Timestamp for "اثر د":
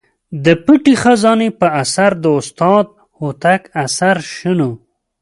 1.83-2.25